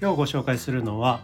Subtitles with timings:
[0.00, 1.22] 今日ご紹介するのは、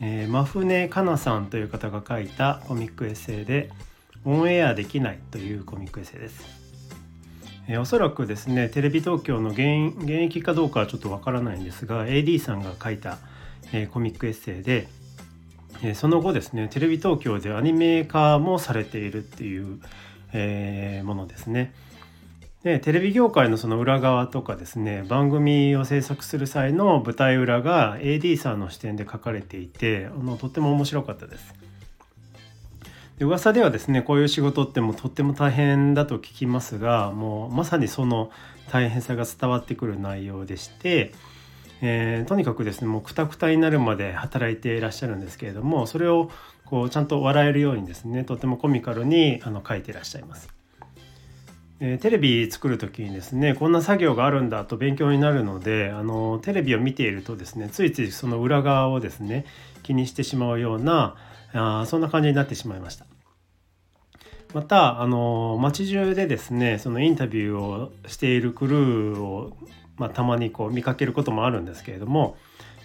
[0.00, 3.70] えー、真船かなさんという方が書いたコミックエッセイで
[4.24, 6.42] 「オンエアできない」というコミックエッセイです。
[7.68, 13.18] えー、おそらくですねテレビ東京の現現役かどうかはちょっとわからないんですが AD さんが書いた、
[13.74, 14.88] えー、コミックエッセイで、
[15.82, 19.80] えー、その後ですねテレビ東京でアニメ化もされているっていう、
[20.32, 21.74] えー、ものですね。
[22.62, 31.54] でテレビ業界のその裏側とかですね番組を制作する際の舞台裏が AD さんの視点で書かれていてあのとっても面白かったです。
[33.18, 38.30] で噂ではですねこういう仕事ってもとっても大変だと聞きますがもうまさにその
[38.70, 41.12] 大変さが伝わってくる内容でして、
[41.80, 46.30] えー、とにかくですねもうくたくたになるまで働いていらっしゃるんですけれどもそれを
[46.64, 50.57] こうちゃんと笑えるようにですねとてもコミカルにあの書いていらっしゃいます。
[51.80, 59.44] えー、テレビ作る時にですねこんな作業があるんだと勉強になるのであのテレビを見ているとですねついついその裏側をですね
[59.82, 61.14] 気にしてしまうような
[61.52, 63.06] あそんな感じになってしまいました。
[64.54, 69.56] またあの街中でですねそのインタビューをしているクルーを、
[69.98, 72.36] まあ、たまにこう見かけることもあるんですけれども、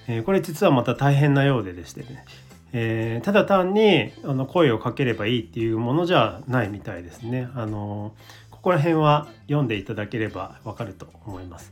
[0.07, 2.25] えー、これ実はまた大変なようででしてね、
[2.73, 7.47] えー、ただ単にあの声をかければいいっていうものじゃないみたいですね。
[7.55, 11.71] あのここら辺は読んでいただければわかると思います。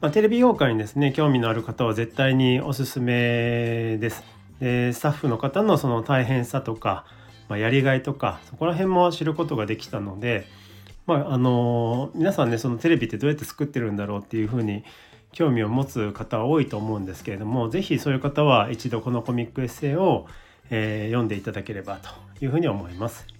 [0.00, 4.24] まあ、テレビ業界にですね興味のある方は絶対におすすめです。
[4.58, 7.04] でスタッフの方のその大変さとか、
[7.48, 10.46] まあ、やりがいとかそこら辺も知ることができたので、
[11.06, 14.82] まあ、あの皆さんねそのテレビってどうやって作ってるんだろうっていうふうに
[15.30, 20.26] 興味を持つ方は多いと思うんですけれども是非そういう方は一度このコミックエッセイを、
[20.70, 22.10] えー、読んでいただければと
[22.44, 23.39] いうふうに思います。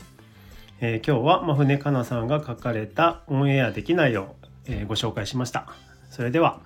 [0.83, 5.67] えー、今日は真船かなさんが書かれたオンエアできないを、えー、ご紹介しました。
[6.11, 6.61] それでは。